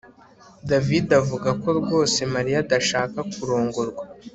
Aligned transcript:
davide 0.69 1.11
avuga 1.21 1.49
ko 1.61 1.69
rwose 1.79 2.19
mariya 2.33 2.57
adashaka 2.63 3.17
kurongorwa 3.33 4.03